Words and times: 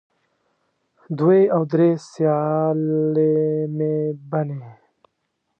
دوې 1.17 1.41
او 1.55 1.61
درې 1.71 1.89
سیالې 2.09 3.33
مې 3.75 3.93
بنې 4.29 4.71